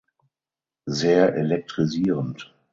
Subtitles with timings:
[0.87, 2.55] Sehr elektrisierend.